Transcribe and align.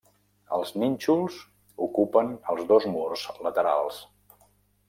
Els 0.55 0.71
nínxols 0.83 1.37
ocupen 1.87 2.33
els 2.55 2.65
dos 2.73 2.91
murs 2.97 3.27
laterals. 3.49 4.05